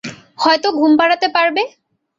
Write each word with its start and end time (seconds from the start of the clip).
হয়তো 0.39 0.67
ঘুম 0.71 0.91
পাড়াতে 0.99 1.27
পারবে? 1.35 1.63